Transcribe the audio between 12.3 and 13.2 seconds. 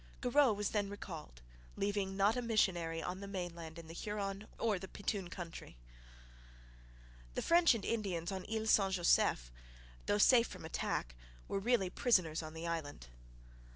on the island.